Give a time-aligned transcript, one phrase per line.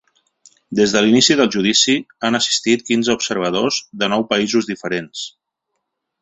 [0.77, 1.95] Des de l’inici del judici,
[2.29, 5.23] han assistit quinze observadors de nou països diferents.